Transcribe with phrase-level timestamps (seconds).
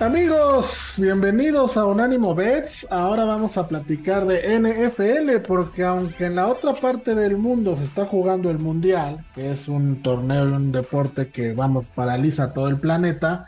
[0.00, 2.86] Amigos, bienvenidos a Unánimo Bets.
[2.88, 7.82] Ahora vamos a platicar de NFL porque aunque en la otra parte del mundo se
[7.82, 12.68] está jugando el Mundial, que es un torneo y un deporte que vamos paraliza todo
[12.68, 13.46] el planeta,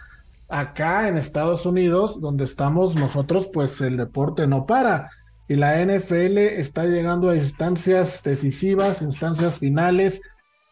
[0.49, 5.09] acá en Estados Unidos, donde estamos nosotros, pues el deporte no para
[5.47, 10.21] y la NFL está llegando a instancias decisivas, instancias finales,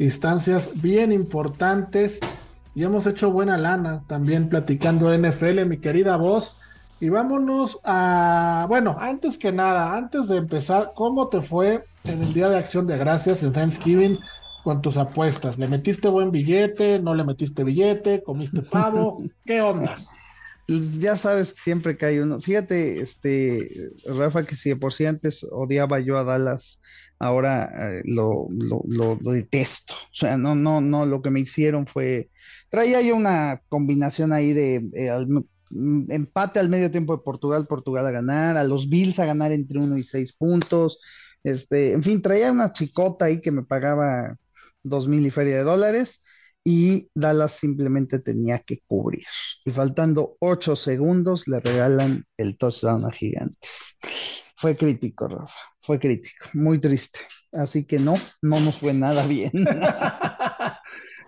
[0.00, 2.18] instancias bien importantes
[2.78, 6.54] y hemos hecho buena lana también platicando NFL, mi querida voz.
[7.00, 12.32] Y vámonos a, bueno, antes que nada, antes de empezar, ¿cómo te fue en el
[12.32, 14.20] Día de Acción de Gracias en Thanksgiving
[14.62, 15.58] con tus apuestas?
[15.58, 17.00] ¿Le metiste buen billete?
[17.00, 18.22] ¿No le metiste billete?
[18.22, 19.24] ¿Comiste pavo?
[19.44, 19.96] ¿Qué onda?
[20.68, 22.38] Pues ya sabes que siempre que hay uno.
[22.38, 26.80] Fíjate, este, Rafa, que si de por sí antes odiaba yo a Dallas,
[27.18, 29.94] ahora eh, lo, lo, lo, lo, detesto.
[29.94, 32.30] O sea, no, no, no, lo que me hicieron fue
[32.70, 35.26] Traía yo una combinación ahí de eh,
[35.70, 39.52] mm, empate al medio tiempo de Portugal, Portugal a ganar, a los Bills a ganar
[39.52, 40.98] entre 1 y 6 puntos.
[41.44, 44.36] Este, en fin, traía una chicota ahí que me pagaba
[44.82, 46.22] dos mil y feria de dólares
[46.64, 49.24] y Dallas simplemente tenía que cubrir.
[49.64, 53.96] Y faltando 8 segundos le regalan el touchdown a Gigantes.
[54.56, 57.20] Fue crítico, Rafa, fue crítico, muy triste.
[57.52, 59.52] Así que no, no nos fue nada bien.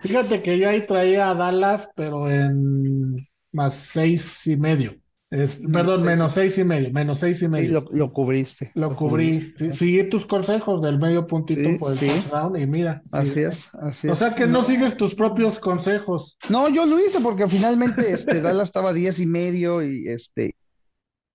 [0.00, 4.94] Fíjate que yo ahí traía a Dallas, pero en más seis y medio.
[5.30, 7.86] Es, mm, perdón, menos seis y medio, menos seis y medio.
[7.92, 8.72] Y lo, cubriste.
[8.74, 9.52] Lo, cubrí.
[9.72, 12.08] Seguí tus consejos del medio puntito por el sí.
[12.08, 13.02] touchdown y mira.
[13.12, 14.12] Así es, así es.
[14.12, 14.64] O sea que no.
[14.64, 16.36] sigues tus propios consejos.
[16.48, 20.56] No, yo lo hice porque finalmente este, Dallas estaba a diez y medio y este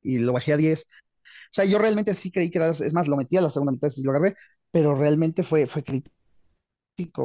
[0.03, 0.87] y lo bajé a diez.
[1.23, 3.71] O sea, yo realmente sí creí que Dallas, es más, lo metí a la segunda
[3.71, 4.35] mitad y lo agarré,
[4.71, 6.15] pero realmente fue, fue crítico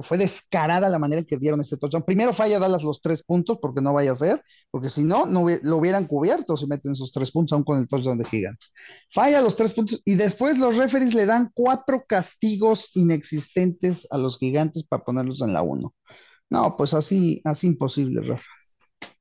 [0.02, 2.04] fue descarada la manera en que dieron este touchdown.
[2.04, 5.46] Primero falla Dallas los tres puntos, porque no vaya a ser, porque si no, no
[5.62, 8.72] lo hubieran cubierto si meten esos tres puntos aún con el touchdown de Gigantes.
[9.10, 14.38] Falla los tres puntos y después los referees le dan cuatro castigos inexistentes a los
[14.38, 15.94] Gigantes para ponerlos en la uno.
[16.48, 18.50] No, pues así, así imposible, Rafa.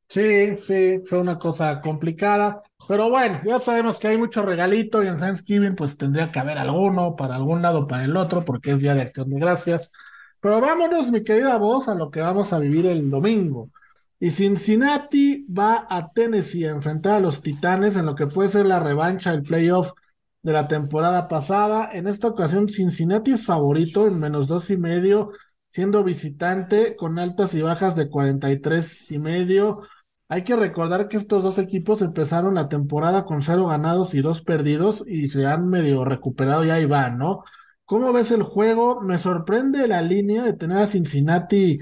[0.08, 5.08] Sí, sí, fue una cosa complicada, pero bueno, ya sabemos que hay mucho regalito y
[5.08, 8.80] en Thanksgiving pues tendría que haber alguno para algún lado, para el otro, porque es
[8.80, 9.92] Día de Acción de Gracias.
[10.42, 13.70] Pero vámonos, mi querida voz, a lo que vamos a vivir el domingo.
[14.20, 18.66] Y Cincinnati va a Tennessee a enfrentar a los Titanes en lo que puede ser
[18.66, 19.92] la revancha, el playoff
[20.42, 21.90] de la temporada pasada.
[21.94, 25.32] En esta ocasión, Cincinnati es favorito en menos dos y medio,
[25.70, 29.82] siendo visitante con altas y bajas de 43 y medio.
[30.28, 34.42] Hay que recordar que estos dos equipos empezaron la temporada con cero ganados y dos
[34.42, 37.44] perdidos y se han medio recuperado y ahí van, ¿no?
[37.90, 39.02] ¿Cómo ves el juego?
[39.02, 41.80] Me sorprende la línea de tener a Cincinnati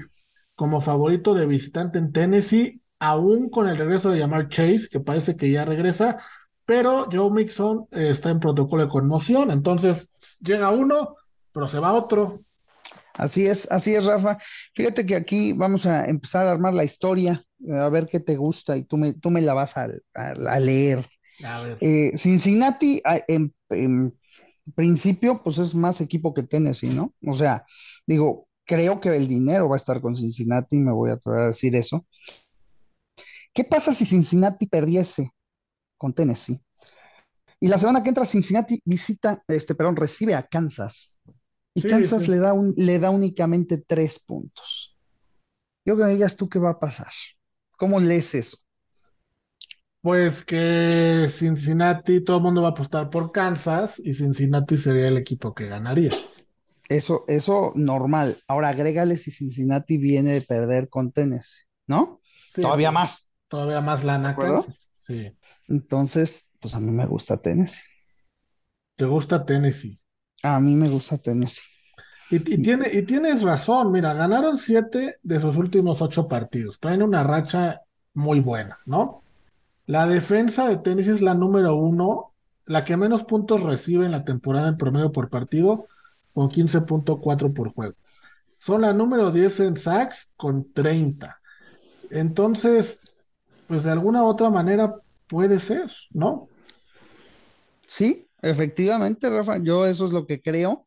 [0.54, 5.36] como favorito de visitante en Tennessee, aún con el regreso de llamar Chase, que parece
[5.36, 6.16] que ya regresa,
[6.64, 10.10] pero Joe Mixon eh, está en protocolo de conmoción, entonces
[10.40, 11.14] llega uno,
[11.52, 12.40] pero se va otro.
[13.12, 14.38] Así es, así es, Rafa.
[14.74, 18.36] Fíjate que aquí vamos a empezar a armar la historia, eh, a ver qué te
[18.36, 21.04] gusta y tú me, tú me la vas a, a, leer.
[21.44, 21.76] A ver.
[21.82, 24.17] Eh, Cincinnati en, en
[24.72, 27.14] principio, pues es más equipo que Tennessee, ¿no?
[27.26, 27.62] O sea,
[28.06, 31.46] digo, creo que el dinero va a estar con Cincinnati, me voy a atrever a
[31.46, 32.06] decir eso.
[33.52, 35.32] ¿Qué pasa si Cincinnati perdiese
[35.96, 36.60] con Tennessee?
[37.60, 41.20] Y la semana que entra Cincinnati visita, este, perdón, recibe a Kansas.
[41.74, 42.30] Y sí, Kansas sí.
[42.30, 44.96] Le, da un, le da únicamente tres puntos.
[45.84, 47.10] Yo que me digas tú qué va a pasar.
[47.76, 48.58] ¿Cómo lees eso?
[50.00, 55.16] Pues que Cincinnati, todo el mundo va a apostar por Kansas y Cincinnati sería el
[55.16, 56.10] equipo que ganaría.
[56.88, 58.36] Eso, eso normal.
[58.46, 62.20] Ahora agrégale si Cincinnati viene de perder con Tennessee, ¿no?
[62.54, 63.30] Sí, todavía más.
[63.48, 64.90] Todavía más lana Kansas.
[64.96, 65.32] Sí.
[65.68, 67.82] Entonces, pues a mí me gusta Tennessee.
[68.96, 69.98] ¿Te gusta Tennessee?
[70.42, 71.66] A mí me gusta Tennessee.
[72.30, 76.78] Y, y, tiene, y tienes razón, mira, ganaron siete de sus últimos ocho partidos.
[76.78, 77.80] Traen una racha
[78.14, 79.24] muy buena, ¿no?
[79.88, 82.32] La defensa de Tennessee es la número uno,
[82.66, 85.86] la que menos puntos recibe en la temporada en promedio por partido,
[86.32, 87.96] con 15.4 por juego.
[88.56, 91.40] Son la número 10 en sacks con 30.
[92.10, 93.00] Entonces,
[93.66, 94.94] pues de alguna u otra manera
[95.26, 96.48] puede ser, ¿no?
[97.86, 100.86] Sí, Efectivamente, Rafa, yo eso es lo que creo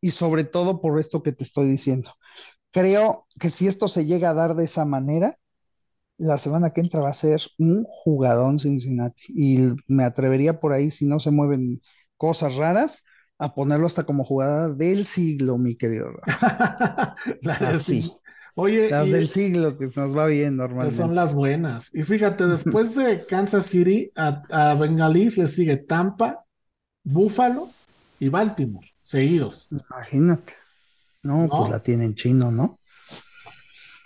[0.00, 2.12] y sobre todo por esto que te estoy diciendo.
[2.72, 5.38] Creo que si esto se llega a dar de esa manera,
[6.20, 10.90] la semana que entra va a ser un jugadón Cincinnati y me atrevería por ahí,
[10.90, 11.80] si no se mueven
[12.18, 13.04] cosas raras,
[13.38, 16.12] a ponerlo hasta como jugada del siglo, mi querido.
[17.60, 18.12] Así.
[18.54, 20.98] Oye, las del siglo que nos va bien normalmente.
[20.98, 21.88] Son las buenas.
[21.94, 26.44] Y fíjate, después de Kansas City, a, a Bengalis le sigue Tampa,
[27.02, 27.68] Buffalo
[28.18, 29.68] y Baltimore, seguidos.
[29.70, 30.52] Imagínate.
[31.22, 32.79] No, pues la tienen chino, ¿no?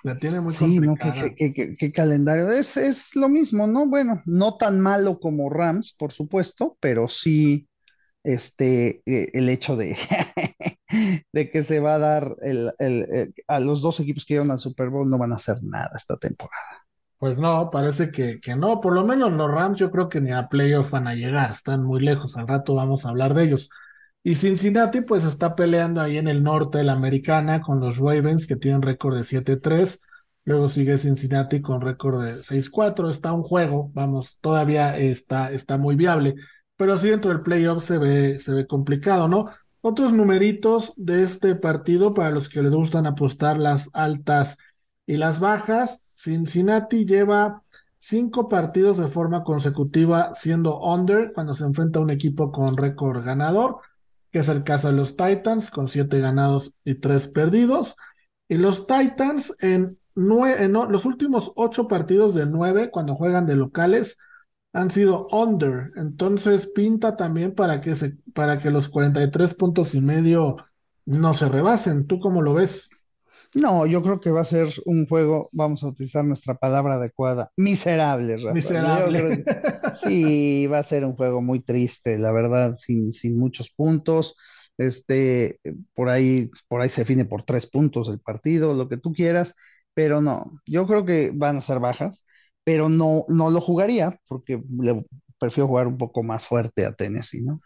[0.05, 2.51] La tiene muy Sí, no, qué, calendario.
[2.51, 3.89] Es, es lo mismo, ¿no?
[3.89, 7.67] Bueno, no tan malo como Rams, por supuesto, pero sí
[8.23, 9.97] este, eh, el hecho de,
[11.33, 12.71] de que se va a dar el,
[13.49, 16.19] a los dos equipos que llevan al Super Bowl no van a hacer nada esta
[16.19, 16.85] temporada.
[17.17, 18.83] Pues no, parece que, que no.
[18.83, 21.83] Por lo menos los Rams yo creo que ni a playoffs van a llegar, están
[21.83, 22.37] muy lejos.
[22.37, 23.71] Al rato vamos a hablar de ellos.
[24.26, 28.47] Y Cincinnati pues está peleando ahí en el norte de la americana con los Ravens
[28.47, 30.00] que tienen récord de 7-3.
[30.47, 33.11] Luego sigue Cincinnati con récord de 6-4.
[33.11, 36.37] Está un juego, vamos, todavía está, está muy viable.
[36.76, 39.50] Pero sí dentro del playoff se ve, se ve complicado, ¿no?
[39.82, 44.56] Otros numeritos de este partido para los que les gustan apostar las altas
[45.05, 46.00] y las bajas.
[46.15, 47.62] Cincinnati lleva
[47.99, 53.23] cinco partidos de forma consecutiva siendo under cuando se enfrenta a un equipo con récord
[53.23, 53.81] ganador
[54.34, 57.94] que es el caso de los Titans, con siete ganados y tres perdidos.
[58.48, 64.19] Y los Titans en, los últimos ocho partidos de nueve, cuando juegan de locales,
[64.72, 65.92] han sido under.
[65.94, 70.56] Entonces pinta también para que, se, para que los 43 puntos y medio
[71.06, 72.08] no se rebasen.
[72.08, 72.88] ¿Tú cómo lo ves?
[73.55, 77.51] No, yo creo que va a ser un juego, vamos a utilizar nuestra palabra adecuada,
[77.56, 79.45] miserable, Miserable.
[79.93, 84.37] sí, va a ser un juego muy triste, la verdad, sin, sin muchos puntos.
[84.77, 85.61] Este,
[85.95, 89.55] por ahí, por ahí se define por tres puntos el partido, lo que tú quieras,
[89.95, 92.25] pero no, yo creo que van a ser bajas,
[92.65, 95.05] pero no, no lo jugaría porque le
[95.39, 97.61] prefiero jugar un poco más fuerte a Tennessee, ¿no?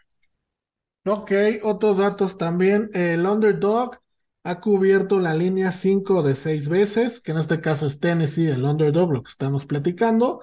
[1.05, 1.31] Ok,
[1.63, 2.89] otros datos también.
[2.93, 3.99] El underdog
[4.43, 8.63] ha cubierto la línea 5 de 6 veces, que en este caso es Tennessee, el
[8.63, 10.41] underdog, lo que estamos platicando.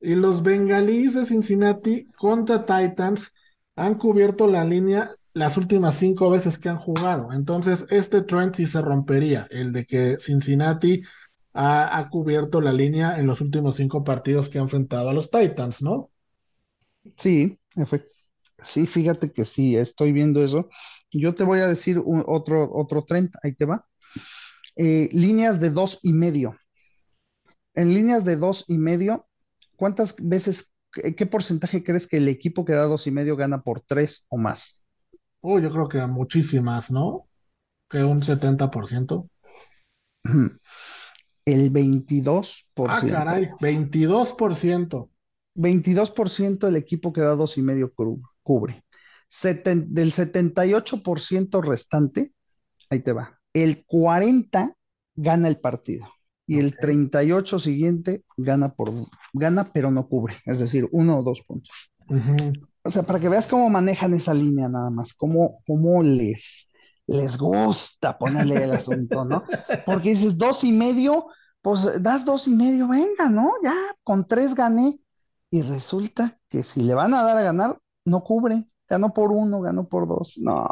[0.00, 3.32] Y los bengalíes de Cincinnati contra Titans
[3.76, 7.32] han cubierto la línea las últimas cinco veces que han jugado.
[7.32, 11.02] Entonces, este trend sí se rompería, el de que Cincinnati
[11.52, 15.30] ha, ha cubierto la línea en los últimos cinco partidos que ha enfrentado a los
[15.30, 16.10] Titans, ¿no?
[17.16, 17.58] Sí,
[18.62, 20.68] sí, fíjate que sí, estoy viendo eso.
[21.10, 23.86] Yo te voy a decir otro, otro trend, ahí te va.
[24.76, 26.56] Eh, líneas de dos y medio.
[27.74, 29.26] En líneas de dos y medio,
[29.76, 33.80] ¿cuántas veces, qué, porcentaje crees que el equipo que da dos y medio gana por
[33.80, 34.86] tres o más?
[35.40, 37.28] Oh, yo creo que muchísimas, ¿no?
[37.88, 39.28] Que un 70%.
[41.46, 42.86] El 22%.
[42.88, 45.08] Ah, caray, 22%.
[45.56, 47.92] 22% el equipo que da dos y medio
[48.50, 48.82] cubre
[49.62, 52.34] del 78% restante,
[52.90, 54.74] ahí te va, el 40
[55.14, 56.08] gana el partido
[56.46, 58.90] y el 38 siguiente gana por
[59.32, 61.92] gana pero no cubre, es decir, uno o dos puntos.
[62.82, 66.68] O sea, para que veas cómo manejan esa línea nada más, cómo, cómo les,
[67.06, 69.44] les gusta ponerle el asunto, ¿no?
[69.86, 71.26] Porque dices dos y medio,
[71.62, 73.52] pues das dos y medio, venga, ¿no?
[73.62, 74.98] Ya con tres gané.
[75.52, 77.78] Y resulta que si le van a dar a ganar,
[78.10, 80.38] no cubre ganó por uno, ganó por dos.
[80.42, 80.68] No.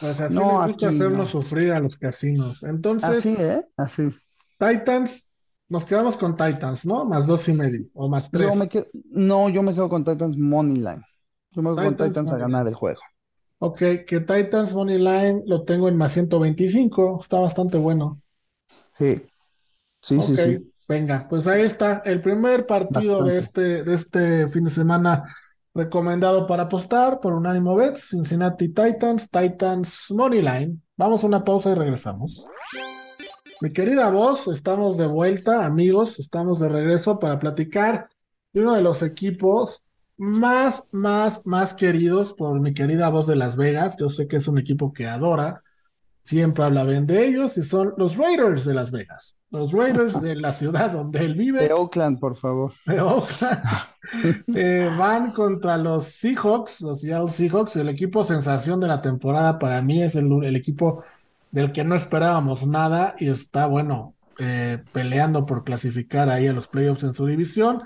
[0.00, 2.62] Pues así no, les gusta hacernos sufrir a los casinos.
[2.64, 3.64] Entonces, así, ¿eh?
[3.76, 4.10] Así.
[4.58, 5.28] Titans,
[5.68, 7.04] nos quedamos con Titans, ¿no?
[7.04, 8.52] Más dos y medio, o más tres.
[9.10, 11.02] no, yo me quedo con Titans Money Line.
[11.52, 13.00] Yo me quedo con Titans a ganar el juego.
[13.58, 18.20] Ok, que Titans Money Line lo tengo en más 125, está bastante bueno.
[18.94, 19.22] Sí,
[20.00, 20.72] sí, sí, sí.
[20.88, 25.24] Venga, pues ahí está, el primer partido de este, de este fin de semana
[25.76, 30.80] Recomendado para apostar por Unánimo Bets, Cincinnati Titans, Titans Moneyline.
[30.96, 32.46] Vamos a una pausa y regresamos.
[33.60, 38.08] Mi querida voz, estamos de vuelta, amigos, estamos de regreso para platicar
[38.54, 39.84] de uno de los equipos
[40.16, 43.98] más, más, más queridos por mi querida voz de Las Vegas.
[43.98, 45.62] Yo sé que es un equipo que adora,
[46.24, 49.36] siempre habla bien de ellos y son los Raiders de Las Vegas.
[49.50, 51.68] Los Raiders de la ciudad donde él vive.
[51.68, 52.72] De Oakland, por favor.
[52.86, 53.60] De Oakland.
[54.54, 59.82] Eh, van contra los Seahawks, los Seattle Seahawks, el equipo sensación de la temporada para
[59.82, 61.04] mí es el, equipo
[61.50, 66.68] del que no esperábamos nada y está, bueno, eh, peleando por clasificar ahí a los
[66.68, 67.82] playoffs en su división.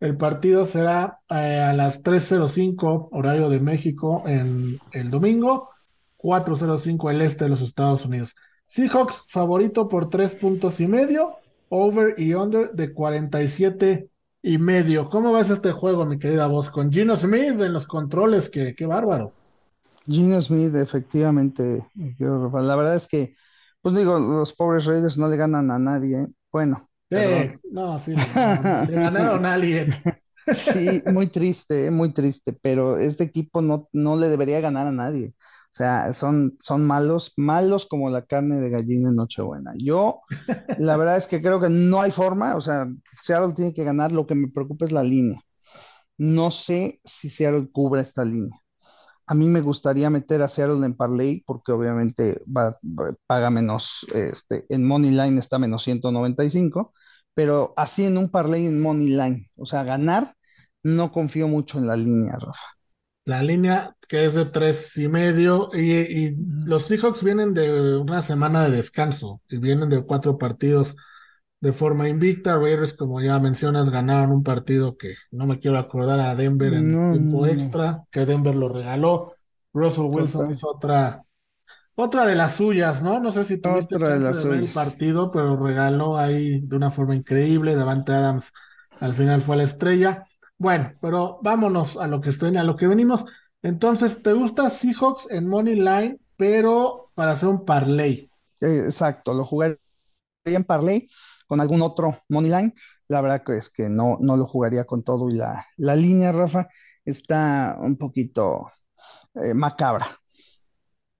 [0.00, 5.70] El partido será eh, a las 3.05 horario de México en el domingo,
[6.18, 8.34] 4.05 el este de los Estados Unidos.
[8.66, 11.36] Seahawks favorito por tres puntos y medio,
[11.68, 14.08] over y under de 47
[14.42, 15.08] y medio.
[15.08, 16.70] ¿Cómo ves este juego, mi querida voz?
[16.70, 19.32] Con Gino Smith en los controles, que qué bárbaro.
[20.06, 21.86] Gino Smith, efectivamente,
[22.18, 23.34] la verdad es que,
[23.82, 26.26] pues digo, los pobres Raiders no le ganan a nadie.
[26.50, 26.90] Bueno,
[27.70, 29.94] no, sí, le ganaron a alguien.
[30.52, 35.34] Sí, muy triste, muy triste, pero este equipo no, no le debería ganar a nadie.
[35.72, 39.72] O sea, son, son malos, malos como la carne de gallina en Nochebuena.
[39.78, 40.20] Yo,
[40.78, 44.12] la verdad es que creo que no hay forma, o sea, Seattle tiene que ganar,
[44.12, 45.40] lo que me preocupa es la línea.
[46.18, 48.58] No sé si Seattle cubre esta línea.
[49.26, 52.76] A mí me gustaría meter a Seattle en parlay porque obviamente va,
[53.26, 56.92] paga menos, este, en Money Line está menos 195,
[57.34, 60.34] pero así en un parlay en Money Line, o sea, ganar,
[60.82, 62.79] no confío mucho en la línea, Rafa.
[63.24, 66.34] La línea que es de tres y medio y,
[66.64, 70.96] los Seahawks vienen de una semana de descanso y vienen de cuatro partidos
[71.60, 72.56] de forma invicta.
[72.56, 76.88] Raiders, como ya mencionas, ganaron un partido que no me quiero acordar a Denver en
[76.88, 79.34] tiempo extra, que Denver lo regaló.
[79.72, 81.22] Russell Wilson hizo otra,
[81.94, 83.20] otra de las suyas, ¿no?
[83.20, 86.90] No sé si tuviste otra de, las ver el partido, pero regaló ahí de una
[86.90, 87.76] forma increíble.
[87.76, 88.52] Davante Adams
[88.98, 90.24] al final fue la estrella.
[90.60, 93.24] Bueno, pero vámonos a lo que estoy, a lo que venimos.
[93.62, 98.30] Entonces, ¿te gusta Seahawks en Money Line, pero para hacer un parlay?
[98.60, 99.78] exacto, lo jugaría
[100.44, 101.08] en parlay
[101.46, 102.74] con algún otro money line.
[103.08, 106.30] La verdad que es que no, no lo jugaría con todo y la, la línea,
[106.30, 106.68] Rafa,
[107.06, 108.68] está un poquito
[109.36, 110.08] eh, macabra.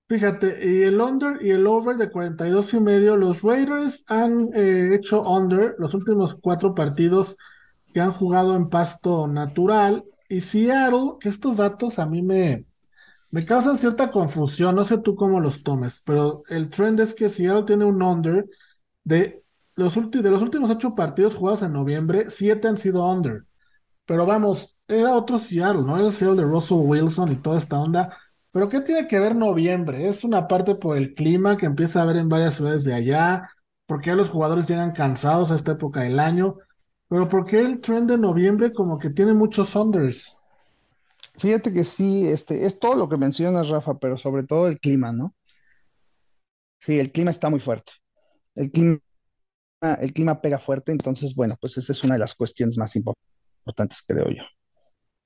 [0.06, 4.94] Fíjate, y el under y el over de 42 y medio, los Raiders han eh,
[4.96, 7.38] hecho under los últimos cuatro partidos
[7.92, 10.04] que han jugado en pasto natural.
[10.28, 12.66] Y Seattle, que estos datos a mí me,
[13.30, 17.28] me causan cierta confusión, no sé tú cómo los tomes, pero el trend es que
[17.28, 18.46] Seattle tiene un under
[19.04, 19.44] de
[19.76, 23.44] los, de los últimos ocho partidos jugados en noviembre, siete han sido under.
[24.06, 25.96] Pero vamos, era otro Seattle, ¿no?
[25.96, 28.16] Era el Seattle de Russell Wilson y toda esta onda.
[28.50, 30.08] Pero ¿qué tiene que ver noviembre?
[30.08, 33.50] Es una parte por el clima que empieza a haber en varias ciudades de allá,
[33.86, 36.56] porque ya los jugadores llegan cansados a esta época del año.
[37.10, 40.34] Pero ¿por qué el trend de noviembre como que tiene muchos unders?
[41.36, 45.12] Fíjate que sí, este, es todo lo que mencionas, Rafa, pero sobre todo el clima,
[45.12, 45.34] ¿no?
[46.80, 47.92] Sí, el clima está muy fuerte.
[48.54, 49.00] El clima
[50.00, 54.02] el clima pega fuerte, entonces, bueno, pues esa es una de las cuestiones más importantes,
[54.06, 54.42] creo yo.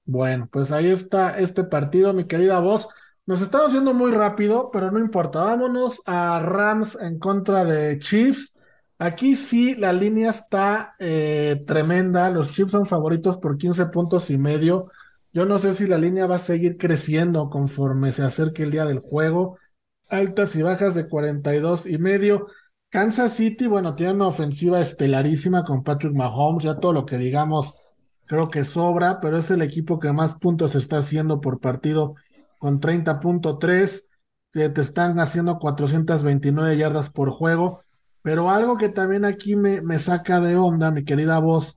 [0.05, 2.89] Bueno, pues ahí está este partido, mi querida voz.
[3.27, 5.43] Nos estamos yendo muy rápido, pero no importa.
[5.43, 8.54] Vámonos a Rams en contra de Chiefs.
[8.99, 12.31] Aquí sí, la línea está eh, tremenda.
[12.31, 14.91] Los Chiefs son favoritos por 15 puntos y medio.
[15.33, 18.85] Yo no sé si la línea va a seguir creciendo conforme se acerque el día
[18.85, 19.59] del juego.
[20.09, 22.47] Altas y bajas de 42 y medio.
[22.89, 27.75] Kansas City, bueno, tiene una ofensiva estelarísima con Patrick Mahomes, ya todo lo que digamos
[28.27, 32.15] creo que sobra, pero es el equipo que más puntos está haciendo por partido
[32.59, 34.07] con 30.3,
[34.53, 37.84] que te están haciendo 429 yardas por juego,
[38.25, 41.77] pero algo que también aquí me, me saca de onda, mi querida voz,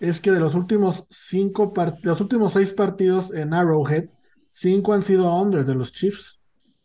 [0.00, 1.72] es que de los últimos cinco
[2.02, 4.06] los últimos seis partidos en Arrowhead,
[4.50, 6.40] cinco han sido under de los Chiefs.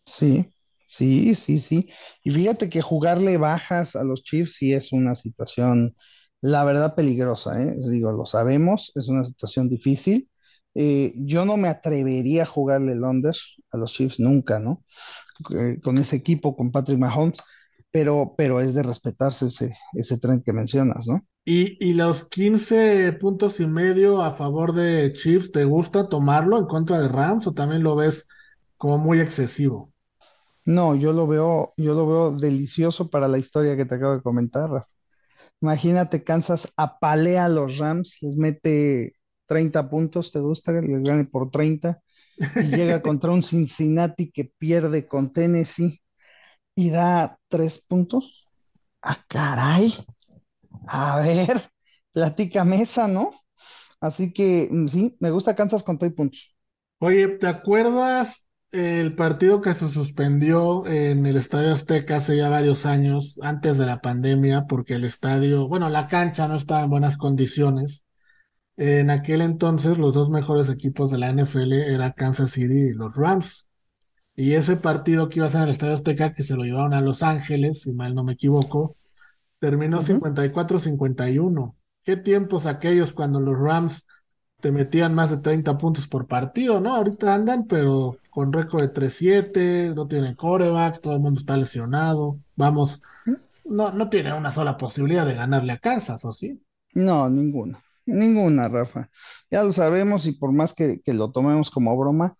[0.05, 0.51] Sí,
[0.89, 1.89] Sí, sí, sí.
[2.23, 5.93] Y fíjate que jugarle bajas a los Chiefs sí es una situación,
[6.41, 7.75] la verdad, peligrosa, ¿eh?
[7.91, 10.31] Digo, lo sabemos, es una situación difícil.
[10.75, 13.35] Eh, yo no me atrevería a jugarle el under
[13.71, 14.85] a los Chiefs nunca, ¿no?
[15.57, 17.39] Eh, con ese equipo, con Patrick Mahomes,
[17.97, 21.19] pero, pero es de respetarse ese, ese tren que mencionas, ¿no?
[21.45, 26.67] Y, y los 15 puntos y medio a favor de Chiefs, ¿te gusta tomarlo en
[26.67, 28.27] contra de Rams o también lo ves
[28.77, 29.91] como muy excesivo?
[30.65, 34.21] No, yo lo veo, yo lo veo delicioso para la historia que te acabo de
[34.21, 34.87] comentar, Rafa.
[35.61, 39.13] Imagínate, Kansas apalea a los Rams, les mete
[39.47, 40.73] 30 puntos, ¿te gusta?
[40.81, 42.01] Les gane por 30
[42.59, 46.01] y llega contra un Cincinnati que pierde con Tennessee
[46.77, 48.45] y da 3 puntos.
[49.01, 49.93] Ah, caray.
[50.87, 51.59] A ver,
[52.13, 53.31] platica mesa, ¿no?
[53.99, 56.55] Así que mm, sí, me gusta Kansas con todo y puntos.
[56.99, 62.85] Oye, ¿te acuerdas el partido que se suspendió en el Estadio Azteca hace ya varios
[62.85, 67.17] años, antes de la pandemia, porque el estadio, bueno, la cancha no estaba en buenas
[67.17, 68.05] condiciones.
[68.75, 73.15] En aquel entonces, los dos mejores equipos de la NFL era Kansas City y los
[73.15, 73.66] Rams.
[74.39, 76.93] Y ese partido que iba a ser en el Estadio Azteca, que se lo llevaron
[76.93, 78.95] a Los Ángeles, si mal no me equivoco,
[79.59, 81.75] terminó 54-51.
[82.03, 84.05] ¿Qué tiempos aquellos cuando los Rams
[84.61, 86.95] te metían más de 30 puntos por partido, ¿no?
[86.95, 92.37] Ahorita andan, pero con récord de 3-7, no tienen coreback, todo el mundo está lesionado.
[92.55, 93.01] Vamos,
[93.65, 96.61] no, no tiene una sola posibilidad de ganarle a Kansas, ¿o sí?
[96.93, 97.79] No, ninguna.
[98.05, 99.09] Ninguna, Rafa.
[99.49, 102.37] Ya lo sabemos y por más que, que lo tomemos como broma,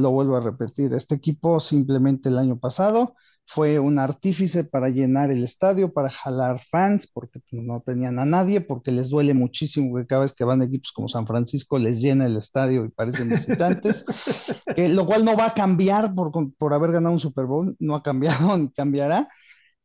[0.00, 0.92] lo vuelvo a repetir.
[0.94, 3.14] Este equipo simplemente el año pasado
[3.50, 8.60] fue un artífice para llenar el estadio, para jalar fans, porque no tenían a nadie,
[8.60, 12.26] porque les duele muchísimo que cada vez que van equipos como San Francisco les llena
[12.26, 14.04] el estadio y parecen visitantes,
[14.76, 18.02] lo cual no va a cambiar por, por haber ganado un Super Bowl, no ha
[18.04, 19.26] cambiado ni cambiará,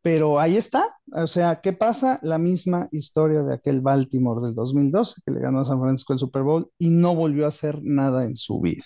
[0.04, 2.20] pero ahí está, o sea, ¿qué pasa?
[2.22, 6.20] La misma historia de aquel Baltimore del 2012 que le ganó a San Francisco el
[6.20, 8.86] Super Bowl y no volvió a hacer nada en su vida.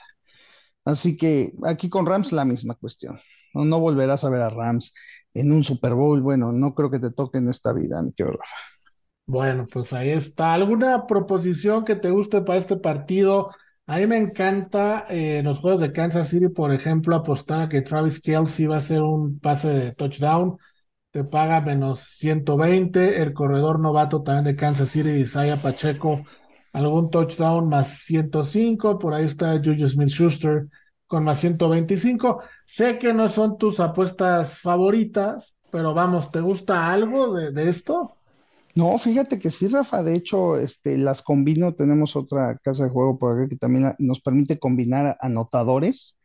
[0.91, 3.17] Así que aquí con Rams la misma cuestión.
[3.53, 4.93] No, volverás a ver a Rams
[5.33, 6.21] en un Super Bowl.
[6.21, 8.55] Bueno, no creo que te toque en esta vida, mi querido Rafa.
[9.25, 10.53] Bueno, pues ahí está.
[10.53, 13.51] ¿Alguna proposición que te guste para este partido?
[13.85, 17.69] A mí me encanta eh, en los juegos de Kansas City, por ejemplo, apostar a
[17.69, 20.57] que Travis Kelsey va a hacer un pase de touchdown.
[21.11, 23.21] Te paga menos 120.
[23.21, 26.23] El corredor novato también de Kansas City, Isaiah Pacheco,
[26.73, 28.99] algún touchdown más 105.
[28.99, 30.67] Por ahí está Juju Smith Schuster
[31.07, 32.41] con más 125.
[32.65, 38.15] Sé que no son tus apuestas favoritas, pero vamos, ¿te gusta algo de, esto?
[38.75, 40.03] No, fíjate que sí, Rafa.
[40.03, 41.73] De hecho, este, las combino.
[41.73, 46.19] Tenemos otra casa de juego por acá que también nos permite combinar anotadores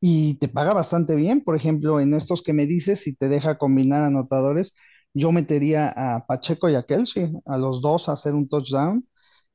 [0.00, 1.42] y te paga bastante bien.
[1.42, 4.74] Por ejemplo, en estos que me dices, si te deja combinar anotadores,
[5.14, 9.04] yo metería a Pacheco y a Kelsey, a los dos a hacer un touchdown.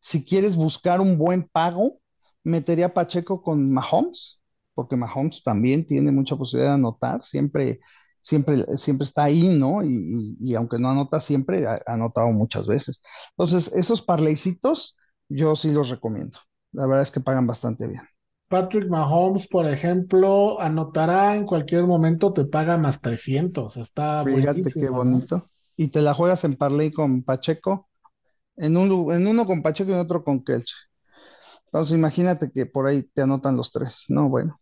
[0.03, 1.99] Si quieres buscar un buen pago,
[2.43, 4.43] metería a Pacheco con Mahomes
[4.73, 7.79] porque Mahomes también tiene mucha posibilidad de anotar, siempre,
[8.21, 9.83] siempre, siempre está ahí, ¿no?
[9.83, 13.01] Y, aunque no anota siempre, ha, anotado muchas veces.
[13.37, 14.97] Entonces, esos parleycitos,
[15.29, 16.37] yo sí los recomiendo.
[16.71, 18.01] La verdad es que pagan bastante bien.
[18.47, 23.77] Patrick Mahomes, por ejemplo, anotará en cualquier momento, te paga más 300.
[23.77, 25.49] Está Fíjate qué bonito.
[25.75, 27.89] Y te la juegas en parlay con Pacheco,
[28.57, 30.73] en, un, en uno con Pacheco y en otro con Kelch.
[31.65, 34.05] Entonces, imagínate que por ahí te anotan los tres.
[34.09, 34.55] No, bueno.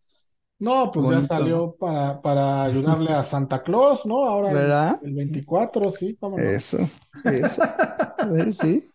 [0.60, 4.24] No, pues ya salió para, para ayudarle a Santa Claus, ¿no?
[4.24, 6.44] Ahora el, 24, sí, cómo no.
[6.44, 6.78] Eso,
[7.26, 7.64] eso.
[8.54, 8.88] sí.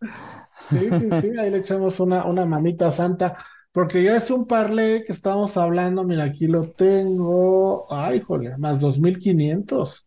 [0.68, 3.36] Sí, sí, sí, ahí le echamos una, una mamita santa,
[3.72, 8.80] porque ya es un parlé que estamos hablando, mira, aquí lo tengo, ay, jole, más
[8.80, 10.06] 2.500.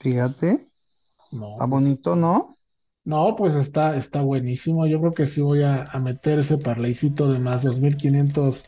[0.00, 0.66] Fíjate.
[1.30, 1.52] No.
[1.52, 2.56] Está bonito, ¿no?
[3.04, 4.86] No, pues está, está buenísimo.
[4.86, 8.64] Yo creo que sí voy a, a meter ese parleycito de más 2.500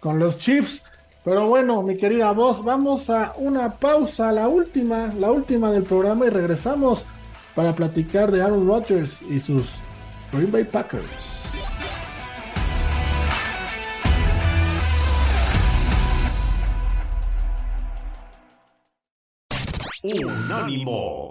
[0.00, 0.82] con los Chiefs.
[1.24, 6.26] Pero bueno, mi querida voz, vamos a una pausa, la última, la última del programa
[6.26, 7.04] y regresamos
[7.54, 9.76] para platicar de Aaron Rodgers y sus
[10.32, 11.42] Green Bay Packers.
[20.02, 21.30] Unánimo,